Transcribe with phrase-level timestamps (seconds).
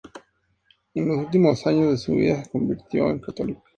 [0.95, 3.61] En los últimos años de su vida se convirtió en católica.